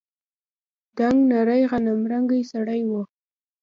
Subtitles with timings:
[0.97, 2.91] دنګ نرى غنمرنگى سړى و.